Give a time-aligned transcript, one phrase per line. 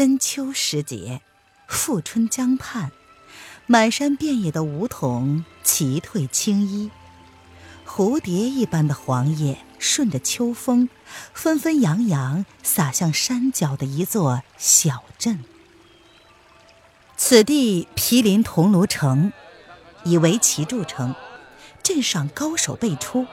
[0.00, 1.20] 深秋时节，
[1.68, 2.90] 富春江畔，
[3.66, 6.90] 满山遍野的梧桐齐褪青衣，
[7.86, 10.88] 蝴蝶一般的黄叶顺着秋风，
[11.34, 15.44] 纷纷扬扬洒向山脚的一座小镇。
[17.18, 19.34] 此地毗邻桐庐城，
[20.04, 21.14] 以围棋著称，
[21.82, 23.26] 镇上高手辈出，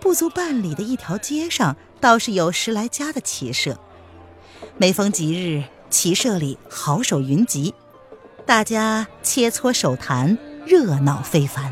[0.00, 3.78] 不足半里的一条街上倒是有十来家的棋社。
[4.78, 7.74] 每逢吉日，棋社里好手云集，
[8.46, 11.70] 大家切磋手谈，热闹非凡。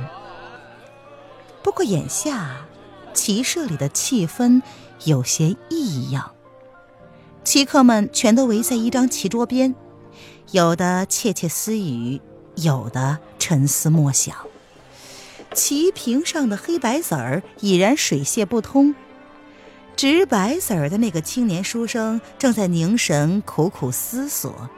[1.63, 2.67] 不过眼下，
[3.15, 4.61] 棋社里的气氛
[5.07, 6.33] 有些异样。
[7.45, 9.75] 棋客们全都围在一张棋桌边，
[10.51, 12.21] 有的窃窃私语，
[12.57, 14.37] 有的沉思默想。
[15.55, 18.95] 棋屏上的黑白子儿已然水泄不通。
[20.01, 24.71] 执白子儿的那个青年书生正在凝神苦苦思索，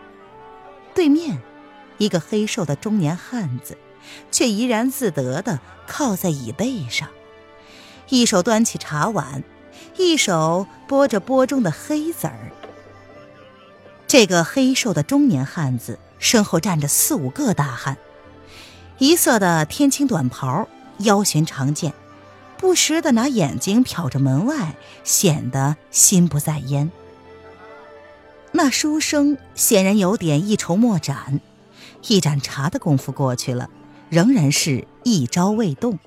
[0.97, 1.41] 对面，
[1.99, 3.79] 一个黑瘦的中年汉子，
[4.33, 7.09] 却怡然自得地靠在椅背上，
[8.09, 9.45] 一手端起茶碗，
[9.97, 12.51] 一手拨着钵中的黑子儿。
[14.09, 17.97] 这个黑瘦的中年汉子身后站着四五个大汉，
[18.99, 20.67] 一色的天青短袍，
[20.99, 21.95] 腰悬长剑。
[22.63, 26.93] 不时的拿眼睛瞟着门外，显得心不在焉。
[28.53, 31.41] 那书生显然有点一筹莫展，
[32.07, 33.69] 一盏茶的功夫过去了，
[34.11, 35.99] 仍然是一招未动。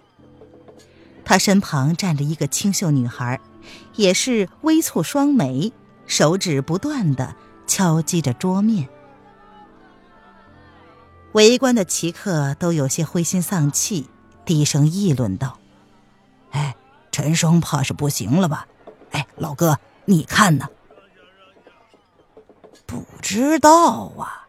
[1.25, 3.41] 他身旁站着一个清秀女孩，
[3.95, 5.73] 也是微蹙双眉，
[6.07, 7.35] 手指不断的
[7.67, 8.87] 敲击着桌面。
[11.33, 14.07] 围观的奇客都有些灰心丧气，
[14.45, 15.59] 低声议论道。
[16.55, 16.73] 哎，
[17.11, 18.65] 陈生怕是不行了吧？
[19.11, 20.69] 哎，老哥，你看呢？
[22.85, 24.47] 不知道啊，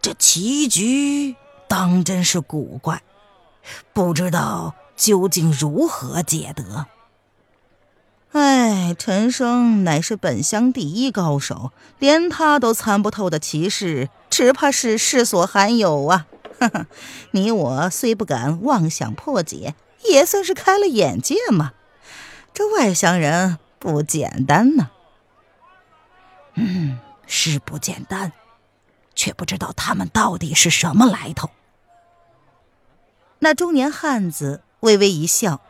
[0.00, 1.36] 这棋局
[1.68, 3.02] 当真是古怪，
[3.92, 6.86] 不知道究竟如何解得。
[8.32, 16.26] 哎，陈生乃是本乡第一高手，连他都参不透的棋事，只怕是世所罕有啊！
[16.58, 16.86] 哈哈，
[17.32, 19.74] 你我虽不敢妄想破解。
[20.04, 21.72] 也算是开了眼界嘛，
[22.54, 24.90] 这外乡人不简单呢。
[26.54, 28.32] 嗯，是不简单，
[29.14, 31.50] 却不知道他们到底是什么来头。
[33.40, 35.60] 那中年汉子微微一笑，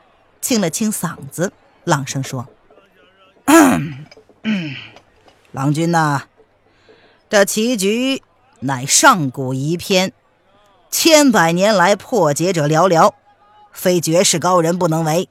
[0.40, 2.46] 清了清嗓子，朗声说
[5.50, 6.28] ：“郎君呐，
[7.28, 8.22] 这棋局
[8.60, 10.12] 乃上古遗篇，
[10.90, 13.14] 千百年来破解者寥寥。”
[13.76, 15.28] 非绝世高人不能为。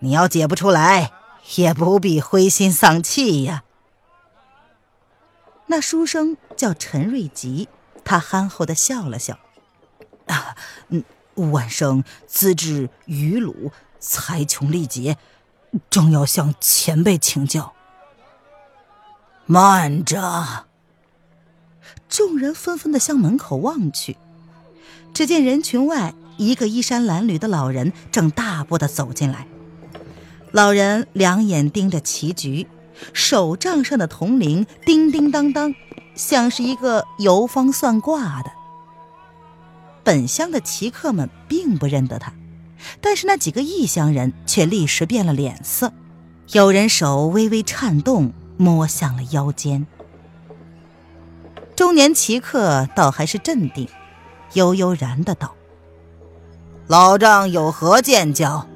[0.00, 1.12] 你要解不出来，
[1.54, 3.62] 也不必灰心丧气呀。
[5.66, 7.68] 那书生叫陈瑞吉，
[8.04, 9.38] 他憨厚的笑了笑
[10.26, 10.56] ：“啊，
[10.88, 11.04] 嗯，
[11.52, 15.16] 晚生资质愚鲁，才穷力竭，
[15.88, 17.72] 正要向前辈请教。”
[19.46, 20.66] 慢着！
[22.08, 24.16] 众人纷纷的向门口望去，
[25.14, 26.14] 只见人群外。
[26.38, 29.46] 一个衣衫褴褛的老人正大步的走进来，
[30.52, 32.66] 老人两眼盯着棋局，
[33.12, 35.74] 手杖上的铜铃叮叮当当，
[36.14, 38.50] 像是一个游方算卦的。
[40.02, 42.32] 本乡的棋客们并不认得他，
[43.00, 45.92] 但是那几个异乡人却立时变了脸色，
[46.52, 49.86] 有人手微微颤动，摸向了腰间。
[51.76, 53.88] 中年棋客倒还是镇定，
[54.54, 55.54] 悠悠然的道。
[56.88, 58.66] 老丈有何见教？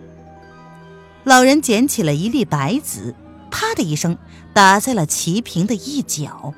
[1.24, 3.14] 老人捡起了一粒白子，
[3.50, 4.18] 啪的一声
[4.52, 6.52] 打在了棋屏的一角。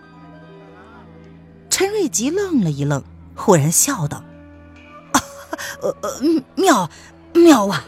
[1.70, 3.04] 陈瑞吉愣了一愣，
[3.36, 4.24] 忽然笑道
[5.80, 6.90] ：“呃呃，妙
[7.34, 7.84] 妙啊！”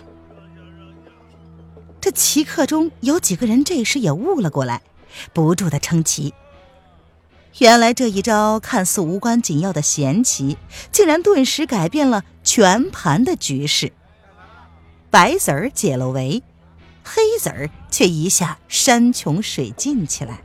[2.00, 4.80] 这棋客中有几个人这时也悟了过来，
[5.32, 6.32] 不住的称奇。
[7.58, 10.58] 原来这一招看似无关紧要的闲棋，
[10.92, 13.92] 竟然顿时改变了全盘的局势。
[15.10, 16.42] 白子儿解了围，
[17.02, 20.42] 黑子儿却一下山穷水尽起来。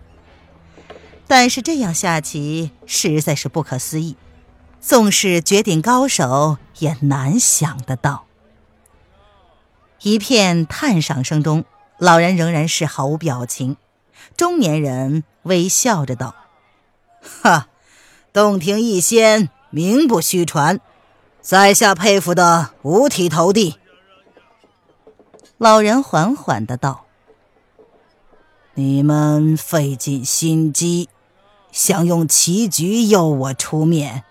[1.28, 4.16] 但是这样下棋实在是不可思议，
[4.80, 8.26] 纵是绝顶高手也难想得到。
[10.02, 11.66] 一片叹赏声中，
[11.98, 13.76] 老人仍然是毫无表情。
[14.38, 16.36] 中年人微笑着道
[17.22, 17.68] ：“哈，
[18.34, 20.80] 洞庭一仙，名不虚传，
[21.42, 23.78] 在下佩服的五体投地。”
[25.58, 27.06] 老人缓缓的道
[28.74, 31.10] ：“你们费尽心机，
[31.72, 34.24] 想用棋局诱我出面，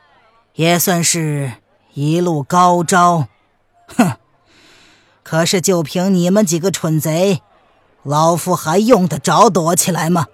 [0.54, 1.52] 也算是
[1.94, 3.28] 一路高招。
[3.86, 4.16] 哼！
[5.22, 7.42] 可是就凭你们几个蠢贼，
[8.02, 10.26] 老夫还用得着躲起来吗？”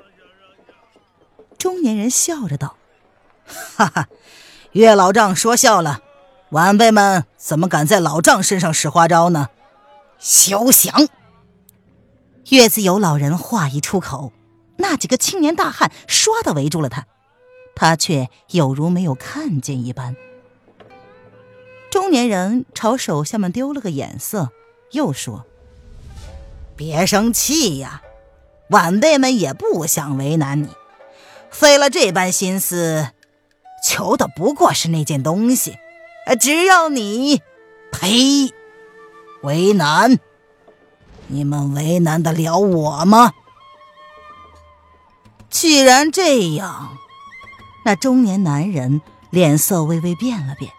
[1.58, 2.76] 中年人笑着道
[3.76, 4.08] ：“哈哈，
[4.72, 6.00] 岳老丈说笑了，
[6.50, 9.48] 晚辈们怎么敢在老丈身上使花招呢？”
[10.18, 11.08] 休想！
[12.50, 14.32] 岳子友老人话一出口，
[14.78, 17.06] 那几个青年大汉唰的围住了他，
[17.74, 20.16] 他却有如没有看见一般。
[21.90, 24.50] 中年人朝手下们丢了个眼色，
[24.92, 25.44] 又说
[26.76, 28.02] ：“别生气呀，
[28.70, 30.68] 晚辈们也不想为难你，
[31.58, 33.12] 费了这般心思，
[33.82, 35.78] 求的不过是那件东西，
[36.38, 37.40] 只要你……
[37.90, 38.52] 呸！”
[39.42, 40.18] 为难？
[41.28, 43.32] 你们为难得了我吗？
[45.48, 46.98] 既然这样，
[47.86, 49.00] 那中年男人
[49.30, 50.70] 脸色微微变了变。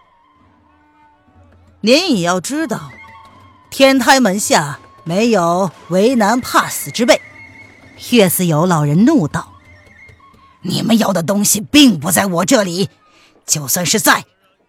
[1.80, 2.92] 您也要知道，
[3.68, 7.20] 天台门下没有为难怕死之辈。
[8.12, 9.54] 岳思友老人怒道
[10.68, 12.90] ：“你们要的东西并不在我这里，
[13.46, 14.26] 就算是在，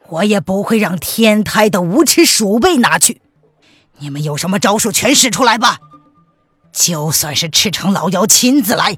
[0.07, 3.21] 我也不会让天台的无耻鼠辈拿去。”
[3.99, 5.79] 你们有什么招数，全使出来吧！
[6.71, 8.97] 就算是赤城老妖亲自来，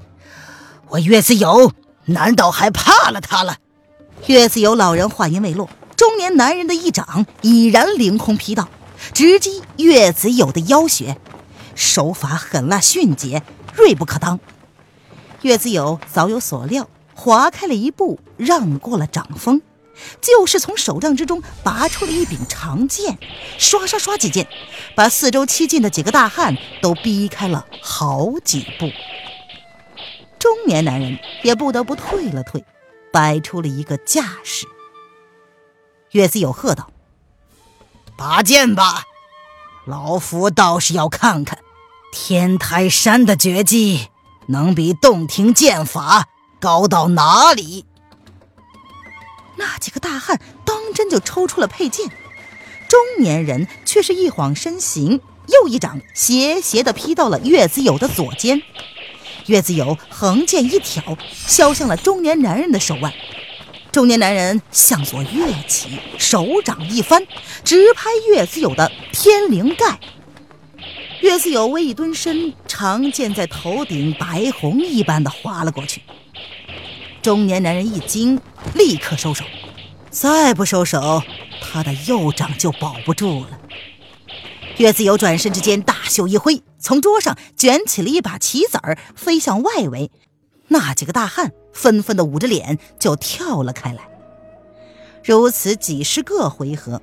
[0.90, 1.72] 我岳子友
[2.04, 3.56] 难道还怕了他了？
[4.26, 8.68] 岳子友老人话音未落，中年男人的一掌已然凌空劈到，
[9.12, 11.18] 直击岳子友的腰穴，
[11.74, 13.42] 手法狠辣迅捷，
[13.74, 14.38] 锐不可当。
[15.42, 19.60] 岳子友早有所料，划开了一步，让过了掌风。
[20.20, 23.18] 就是从手杖之中拔出了一柄长剑，
[23.58, 24.48] 刷刷刷几剑，
[24.94, 28.90] 把四周七进的几个大汉都逼开了好几步。
[30.38, 32.64] 中年男人也不得不退了退，
[33.12, 34.66] 摆出了一个架势。
[36.12, 36.90] 岳子友喝道
[38.16, 39.04] ：“拔剑吧，
[39.86, 41.58] 老夫倒是要看看
[42.10, 44.08] 天台山的绝技
[44.52, 46.28] 能比洞庭剑法
[46.60, 47.84] 高到哪里。”
[49.58, 52.08] 那几个大汉当真就抽出了佩剑，
[52.88, 58.62] 中年人却是一晃身形，又一掌斜斜的劈到了岳子友的左肩。
[59.46, 63.12] 岳子友横剑一挑，削向了中年男人的手腕。
[63.90, 67.26] 中年男人向左跃起，手掌一翻，
[67.62, 69.98] 直拍岳子友的天灵盖。
[71.22, 76.02] 岳子友微一蹲身，长剑在头顶白虹一般的划了过去。
[77.22, 78.40] 中年男人一惊，
[78.74, 79.44] 立刻收手。
[80.10, 81.22] 再不收手，
[81.60, 83.60] 他的右掌就保不住了。
[84.78, 90.10] 岳子友转身之间，大袖一挥，从桌上卷起了一把棋子儿，飞向外围。
[90.68, 94.00] 那几个大汉纷纷的捂着脸就跳了开来。
[95.22, 97.00] 如此几十个回合，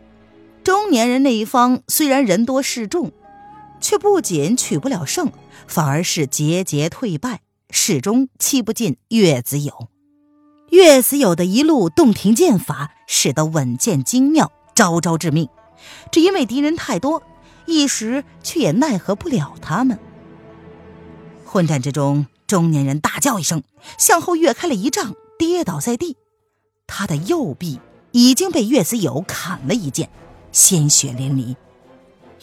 [0.62, 3.14] 中年人那一方虽然人多势众，
[3.80, 5.32] 却不仅取不了胜，
[5.68, 9.88] 反而是节节退败，始终欺不进岳子友。
[10.70, 15.50] 岳子友的一路洞庭剑法，使得稳健精妙，招招致命。
[16.12, 17.24] 只因为敌人太多，
[17.66, 19.98] 一时却也奈何不了他们。
[21.46, 23.64] 混战之中，中年人大叫一声，
[23.98, 26.18] 向后跃开了一丈，跌倒在地。
[26.86, 27.80] 他的右臂
[28.12, 30.10] 已经被岳子友砍了一剑，
[30.52, 31.56] 鲜血淋漓。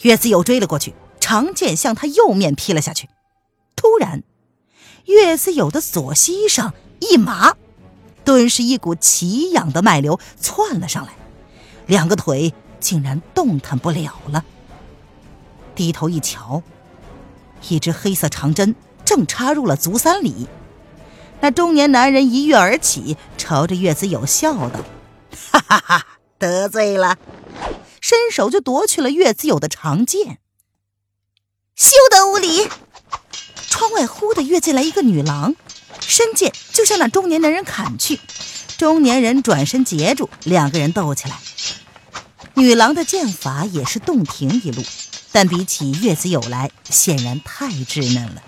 [0.01, 0.93] 岳子友追了过去，
[1.27, 3.09] 长剑向他右面劈了下去。
[3.75, 4.23] 突然，
[5.07, 7.57] 岳子友的左膝上一麻。
[8.23, 11.11] 顿时，一股奇痒的脉流窜了上来，
[11.85, 14.45] 两个腿竟然动弹不了了。
[15.75, 16.63] 低头一瞧，
[17.67, 20.47] 一只黑色长针正插入了足三里。
[21.41, 24.79] 那中年男人一跃而起，朝着岳子友笑道
[25.51, 26.05] ：“哈哈哈，
[26.39, 27.17] 得罪了！”
[27.99, 30.39] 伸手就夺去了岳子友的长剑。
[31.77, 32.67] 休得无礼！
[33.69, 35.55] 窗外忽地跃进来一个女郎。
[36.01, 38.19] 伸剑就向那中年男人砍去，
[38.77, 41.37] 中年人转身截住，两个人斗起来。
[42.55, 44.83] 女郎的剑法也是洞庭一路，
[45.31, 48.41] 但比起月子友来，显然太稚嫩了。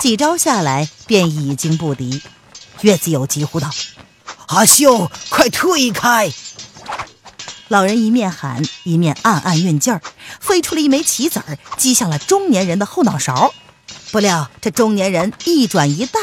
[0.00, 2.20] 几招下来，便已经不敌。
[2.80, 3.70] 月子友急呼道
[4.48, 6.32] ：“阿秀，快退开！”
[7.74, 10.00] 老人一面喊，一面暗暗运劲儿，
[10.38, 13.52] 飞出了一枚棋子儿，击向了中年人的后脑勺。
[14.12, 16.20] 不料这中年人一转一带，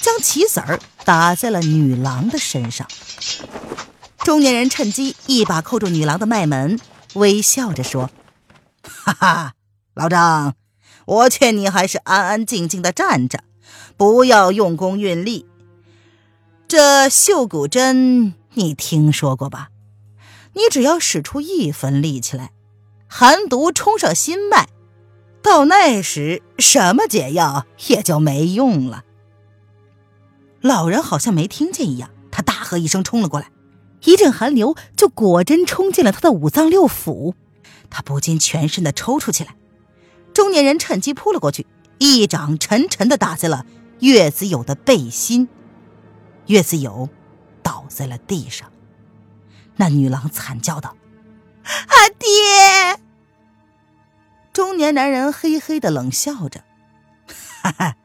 [0.00, 2.88] 将棋子儿打在了女郎的身上。
[4.20, 6.80] 中年人趁机一把扣住女郎的脉门，
[7.12, 8.08] 微笑着说
[8.82, 9.52] ：“哈哈，
[9.92, 10.54] 老张，
[11.04, 13.40] 我劝你还是安安静静的站着，
[13.98, 15.44] 不要用功运力。
[16.66, 19.68] 这绣骨针你听说过吧？”
[20.54, 22.52] 你只要使出一分力气来，
[23.06, 24.68] 寒毒冲上心脉，
[25.42, 29.04] 到那时什么解药也就没用了。
[30.60, 33.50] 老人好像没听见一样，他大喝一声冲了过来，
[34.04, 37.34] 一阵寒流就果真冲进了他的五脏六腑，
[37.88, 39.54] 他不禁全身的抽搐起来。
[40.34, 41.66] 中年人趁机扑了过去，
[41.98, 43.66] 一掌沉沉的打在了
[44.00, 45.48] 岳子友的背心，
[46.46, 47.08] 岳子友
[47.62, 48.70] 倒在了地上。
[49.78, 50.94] 那女郎惨叫道
[51.64, 53.00] ：“阿爹！”
[54.52, 56.64] 中年男人嘿嘿的冷笑着
[57.62, 57.96] ：“哈哈，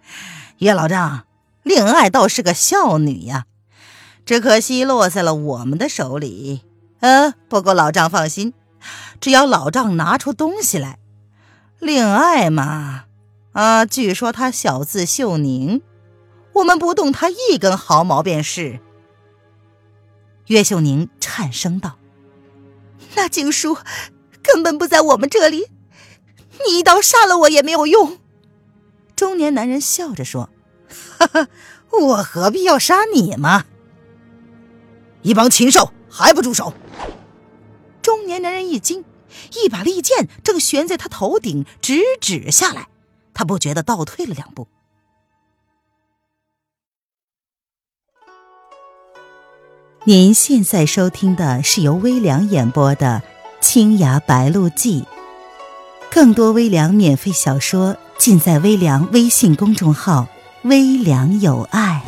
[0.60, 1.26] 岳老丈，
[1.64, 3.46] 令爱倒是个孝女呀，
[4.24, 6.62] 只可惜落在了我们的手里。
[7.00, 8.54] 呃，不过老丈放心，
[9.20, 11.00] 只要老丈拿出东西来，
[11.80, 13.06] 令爱嘛，
[13.54, 15.82] 啊，据说她小字秀宁，
[16.54, 18.80] 我们不动她一根毫毛便是。”
[20.48, 21.98] 岳秀宁颤声道
[23.16, 23.78] ：“那经书
[24.42, 25.68] 根本不在我们这里，
[26.66, 28.20] 你一刀杀了我也没有用。”
[29.16, 30.50] 中年男人笑着说
[31.18, 31.48] ：“哈哈，
[31.92, 33.66] 我何必要杀你嘛？
[35.22, 36.74] 一帮禽兽，还不住手！”
[38.02, 39.06] 中年男人一惊，
[39.64, 42.90] 一把利剑正悬在他头顶，直指下来，
[43.34, 44.68] 他不觉得倒退了两步。
[50.06, 53.24] 您现在收听的是由微凉演播的
[53.62, 55.02] 《青崖白鹿记》，
[56.12, 60.28] 更多微凉免费小说尽在微凉微信公众号
[60.66, 62.04] “微凉有爱”。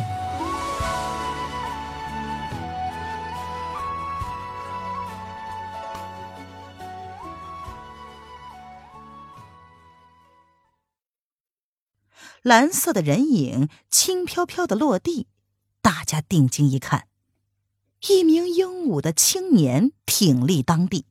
[12.42, 15.28] 蓝色的人影轻飘飘的落地，
[15.80, 17.06] 大家定睛一看。
[18.08, 21.06] 一名英武的青年挺立当地，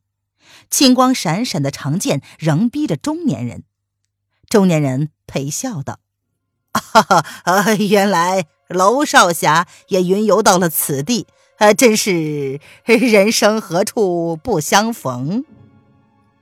[0.69, 3.63] 青光闪闪的长剑仍逼着中年人。
[4.47, 5.99] 中年人陪笑道
[6.71, 7.01] ：“哈
[7.43, 11.27] 哈，原来娄少侠也云游到了此地，
[11.57, 15.43] 啊，真是人生何处不相逢。”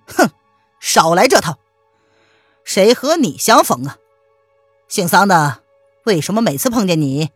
[0.06, 0.30] 哼，
[0.80, 1.58] 少来这套！
[2.66, 3.98] 谁和你相逢啊？
[4.90, 5.64] 姓桑的，
[6.04, 7.32] 为什么每次碰见你，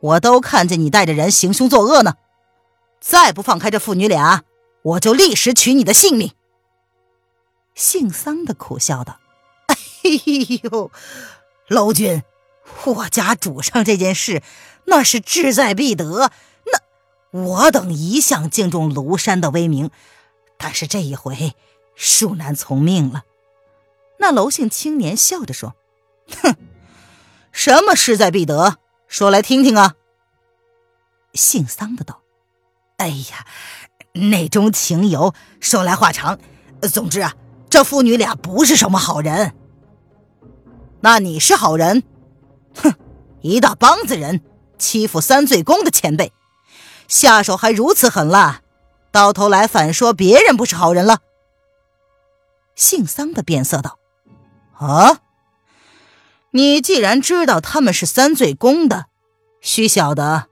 [0.00, 2.14] 我都看见你带着人行凶作恶呢？
[3.02, 4.44] 再不放开这父女俩，
[4.82, 6.32] 我就立时取你的性命。”
[7.74, 9.18] 姓桑的苦笑道
[9.66, 9.76] ，“哎
[10.62, 10.90] 呦，
[11.68, 12.22] 楼君，
[12.84, 14.42] 我家主上这件事，
[14.84, 16.30] 那是志在必得。
[16.66, 19.90] 那我等一向敬重庐山的威名，
[20.56, 21.56] 但是这一回，
[21.98, 23.24] 恕难从命了。”
[24.20, 25.74] 那娄姓青年笑着说
[26.42, 26.54] ：“哼，
[27.50, 28.78] 什么势在必得？
[29.08, 29.96] 说来听听啊。”
[31.34, 32.21] 姓桑的道。
[33.02, 33.44] 哎呀，
[34.12, 36.38] 那中情由说来话长。
[36.82, 37.34] 总之啊，
[37.68, 39.56] 这父女俩不是什么好人。
[41.00, 42.04] 那你是好人？
[42.76, 42.94] 哼，
[43.40, 44.40] 一大帮子人
[44.78, 46.32] 欺负三罪公的前辈，
[47.08, 48.60] 下手还如此狠辣，
[49.10, 51.18] 到头来反说别人不是好人了。
[52.76, 53.98] 姓桑的变色道
[54.78, 55.18] ：“啊，
[56.52, 59.06] 你既然知道他们是三罪公的，
[59.60, 60.46] 须晓得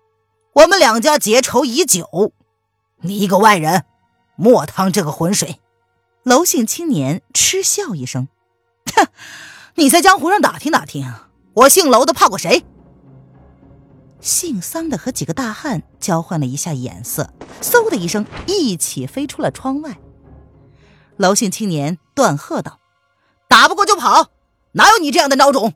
[0.54, 2.32] 我们两家结仇已久。”
[3.02, 3.84] 你一个外人，
[4.36, 5.60] 莫趟这个浑水！
[6.22, 8.28] 娄姓青年嗤笑一声
[8.94, 9.06] ：“哼，
[9.76, 11.10] 你在江湖上打听打听，
[11.54, 12.64] 我姓娄的怕过谁？”
[14.20, 19.98] 姓桑的和几个大汉交换了一下眼色，嗖的一声，一起飞出了窗外。
[21.16, 22.80] 娄姓青年断喝道
[23.48, 24.30] ：“打不过就跑，
[24.72, 25.72] 哪有你这样的孬种！”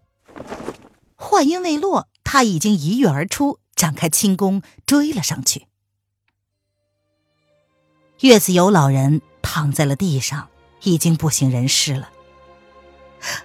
[1.16, 5.66] 话音未落，他已经一跃而出，展开轻功追了上去。
[8.21, 10.49] 月子有老人躺在了地上，
[10.83, 12.11] 已经不省人事了。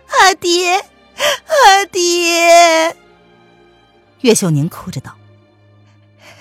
[0.07, 2.95] 阿爹，阿爹！
[4.21, 5.15] 岳秀宁哭着道：“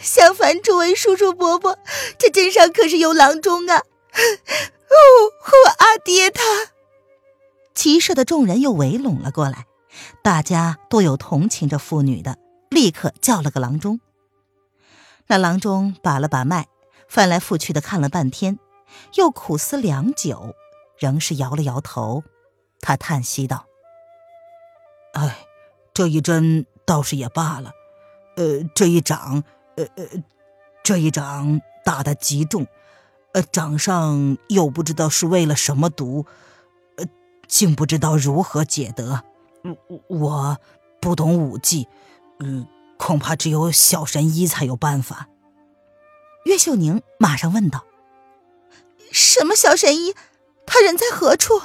[0.01, 1.79] 相反，诸位叔叔伯伯，
[2.19, 3.77] 这镇上可是有郎中啊！
[3.79, 4.97] 哦，
[5.65, 6.43] 我阿爹他……”
[7.75, 9.67] 骑射的众人又围拢了过来，
[10.23, 12.37] 大家都有同情这妇女的，
[12.71, 14.01] 立刻叫了个郎中。
[15.29, 16.67] 那郎中把了把脉，
[17.09, 18.59] 翻来覆去的看了半天，
[19.15, 20.55] 又苦思良久，
[20.99, 22.23] 仍是摇了摇头。
[22.81, 23.67] 他叹息道
[25.15, 25.47] ：“哎，
[25.93, 27.73] 这一针倒是也罢了，
[28.37, 29.43] 呃，这一掌，
[29.77, 30.05] 呃呃，
[30.85, 32.67] 这一掌打得极重，
[33.33, 36.27] 呃，掌上又不知道是为了什么毒，
[36.97, 37.05] 呃，
[37.49, 39.25] 竟不知道如何解得。
[40.09, 40.59] 我
[41.01, 41.89] 不懂武技，
[42.41, 42.67] 嗯。”
[42.99, 45.29] 恐怕只有小神医才有办法。
[46.49, 47.85] 岳秀宁马上问道
[49.13, 50.15] ：“什么小神医？
[50.67, 51.61] 他人在何处？”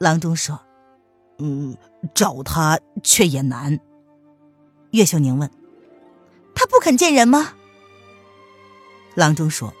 [0.00, 0.60] 郎中说
[1.38, 1.76] ：“嗯，
[2.12, 3.78] 找他却也难。”
[4.90, 5.48] 岳秀宁问
[6.52, 7.52] ：“他不肯见人吗？”
[9.14, 9.72] 郎中说：“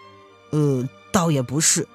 [0.52, 1.88] 呃，倒也不是，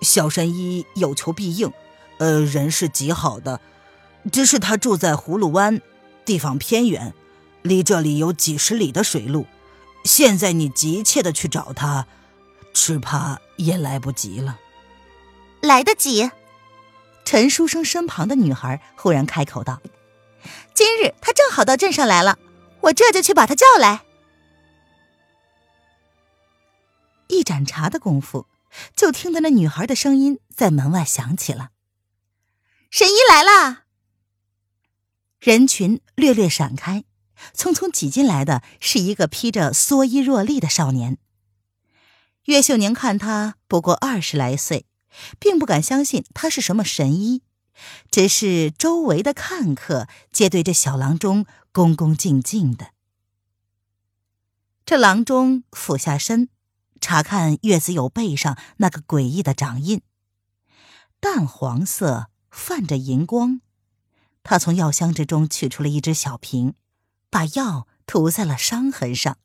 [0.00, 1.70] 小神医有求必应，
[2.16, 3.60] 呃，人是极好的，
[4.32, 5.82] 只是他住在葫芦湾，
[6.24, 7.12] 地方偏远。”
[7.60, 9.44] 离这里有几十里的水路，
[10.08, 12.06] 现在你急切的去找他，
[12.72, 14.58] 只怕也来不及了。
[15.60, 16.30] 来得及。
[17.26, 19.82] 陈书生身旁的女孩忽然开口道
[20.72, 22.38] ：“今日他正好到镇上来了，
[22.80, 24.00] 我这就去把他叫来。”
[27.28, 28.46] 一盏茶的功夫，
[28.96, 31.68] 就听到那女孩的声音在门外响起了
[32.90, 33.82] ：“神医来了！”
[35.38, 37.04] 人群略略闪开。
[37.54, 41.18] 匆匆挤进来的是一个披着蓑衣若笠的少年。
[42.44, 44.86] 岳秀宁看他不过二十来岁，
[45.38, 47.42] 并不敢相信他是什么神医，
[48.10, 52.92] 只是周围的看客皆对这小郎中恭恭敬敬的。
[54.86, 56.48] 这郎中俯下身，
[57.00, 60.00] 查看岳子友背上那个诡异的掌印，
[61.20, 63.60] 淡黄色，泛着银光。
[64.42, 66.72] 他从药箱之中取出了一只小瓶。
[67.30, 69.38] 把药涂在了伤痕上，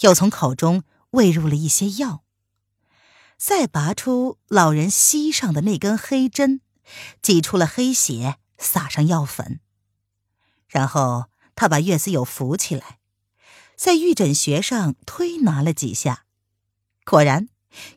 [0.00, 2.24] 又从口中喂入了一些药，
[3.36, 6.60] 再拔出老人膝上的那根黑针，
[7.22, 9.60] 挤出了黑血，撒上药粉。
[10.66, 12.98] 然后他把岳子友扶起来，
[13.76, 16.24] 在玉枕穴上推拿了几下，
[17.04, 17.48] 果然，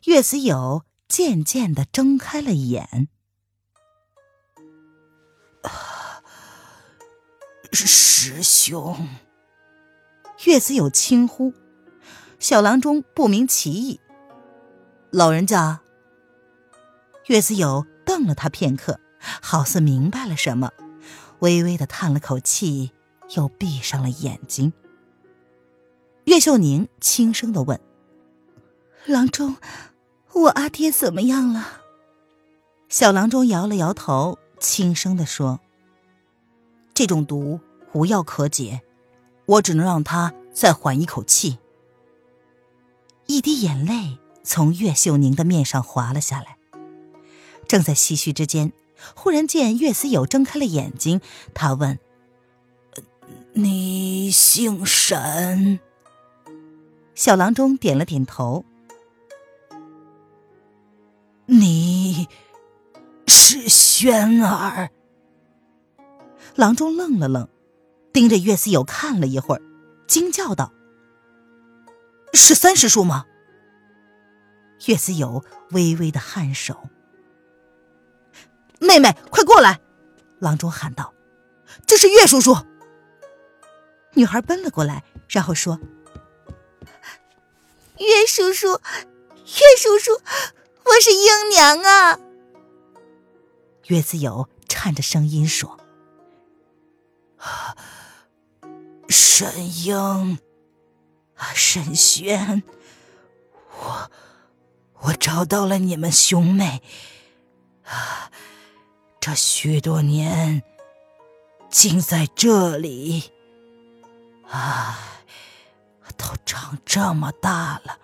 [0.04, 3.08] 岳子友渐渐的睁开了眼。
[7.72, 9.08] 师兄，
[10.46, 11.52] 岳子有轻呼，
[12.38, 14.00] 小郎中不明其意。
[15.10, 15.80] 老人家，
[17.26, 19.00] 岳子友瞪了他片刻，
[19.42, 20.72] 好似明白了什么，
[21.40, 22.92] 微微的叹了口气，
[23.36, 24.72] 又闭上了眼睛。
[26.24, 27.80] 岳秀宁轻声的问
[29.06, 29.56] ：“郎中，
[30.32, 31.82] 我阿爹怎么样了？”
[32.88, 35.60] 小郎中摇了摇头，轻声的说。
[36.98, 37.60] 这种毒
[37.92, 38.82] 无药可解，
[39.46, 41.58] 我只能让他再缓一口气。
[43.26, 46.58] 一滴眼泪从岳秀宁的面上滑了下来。
[47.68, 48.72] 正在唏嘘之间，
[49.14, 51.20] 忽然见岳思友睁开了眼睛，
[51.54, 52.00] 他问
[53.54, 55.78] ：“你姓沈？”
[57.14, 58.64] 小郎中点了点头。
[61.46, 62.26] 你
[63.28, 64.90] 是轩儿。
[66.58, 67.48] 郎中愣了愣，
[68.12, 69.62] 盯着岳思友看了一会儿，
[70.08, 70.72] 惊叫道
[72.34, 73.26] ：“是三师叔吗？”
[74.86, 76.88] 岳思友微微的颔首。
[78.80, 79.78] 妹妹，快过来！
[80.40, 81.14] 郎中喊道
[81.86, 82.56] ：“这是岳叔叔。”
[84.14, 85.78] 女孩奔了过来，然后说
[87.98, 90.20] ：“岳叔叔，岳叔叔，
[90.84, 92.18] 我是英娘啊！”
[93.86, 95.77] 岳思友颤着声音说。
[97.38, 97.76] 啊
[99.08, 100.38] 沈英，
[101.54, 102.62] 沈轩，
[103.78, 104.10] 我
[105.00, 106.82] 我找到了你们兄妹。
[107.84, 108.30] 啊，
[109.20, 110.62] 这许多年，
[111.70, 113.30] 竟在这里，
[114.50, 114.98] 啊，
[116.18, 117.98] 都长这么大了。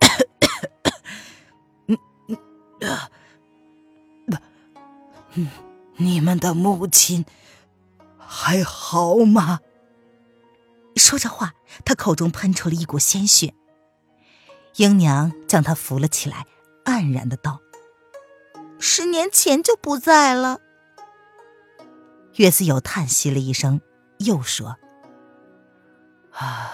[1.88, 1.98] 嗯
[2.28, 3.10] 嗯啊，
[4.26, 4.36] 不，
[5.96, 7.26] 你们的母亲。
[8.30, 9.60] 还好吗？
[10.96, 13.54] 说着话，他口中喷出了一股鲜血。
[14.76, 16.46] 瑛娘将他扶了起来，
[16.84, 17.60] 黯然的道
[18.78, 20.60] ：“十年前就不在了。”
[22.36, 23.80] 岳思友叹息了一声，
[24.18, 24.76] 又说
[26.32, 26.70] ：“啊，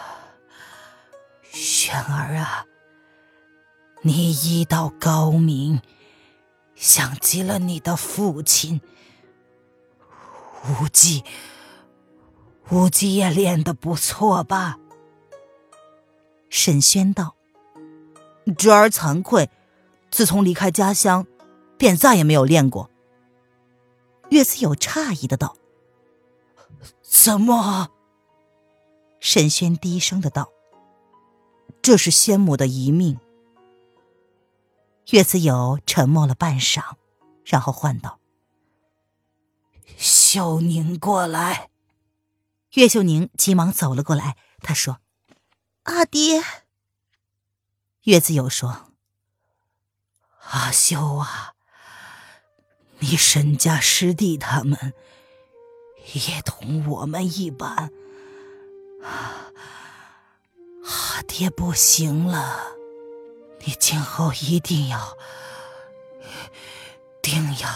[1.50, 2.66] 玄儿啊，
[4.02, 5.80] 你医道高明，
[6.74, 8.80] 像极了你的父亲
[10.68, 11.24] 无忌。
[12.70, 14.78] 无忌也练得不错吧？
[16.48, 17.36] 沈轩道
[18.56, 19.50] ：“侄儿惭愧，
[20.10, 21.26] 自从离开家乡，
[21.76, 22.88] 便再也没有练过。”
[24.30, 25.56] 岳思友诧异的道
[27.02, 27.90] ：“怎么？”
[29.20, 30.50] 沈轩低声的道
[31.82, 33.18] ：“这是先母的遗命。”
[35.10, 36.94] 岳思友沉默了半晌，
[37.44, 38.18] 然后唤道
[40.34, 41.70] ：“秀宁，过来。”
[42.74, 44.98] 岳秀宁急忙走了过来，他说
[45.84, 46.42] ：“阿爹。”
[48.02, 48.90] 岳子友说
[50.50, 51.54] ：“阿秀啊，
[52.98, 54.92] 你沈家师弟他们
[56.14, 57.92] 也同我们一般，
[59.04, 59.52] 阿
[61.28, 62.72] 爹不行了，
[63.60, 65.16] 你今后一定要，
[67.22, 67.68] 定要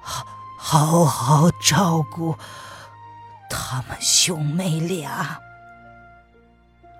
[0.00, 0.26] 好
[0.64, 2.36] 好好照顾。”
[3.50, 5.38] 他们兄妹俩，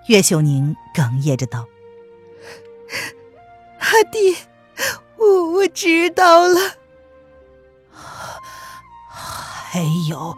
[0.07, 1.65] 岳秀宁哽咽着道
[3.79, 4.37] ：“阿弟，
[5.17, 6.59] 我我知道了。
[7.89, 10.37] 还有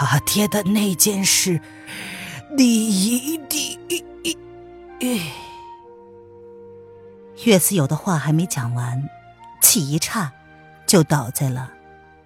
[0.00, 1.60] 阿爹的那件事，
[2.56, 3.80] 你一定……”
[7.44, 9.10] 岳思友的话还没讲完，
[9.60, 10.32] 气一岔，
[10.86, 11.72] 就倒在了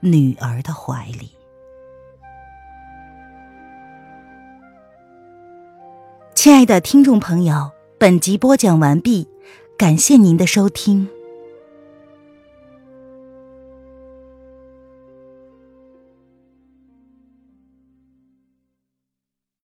[0.00, 1.30] 女儿的怀里。
[6.34, 9.26] 亲爱的听众朋友，本集播讲完毕，
[9.76, 11.08] 感谢您的收听。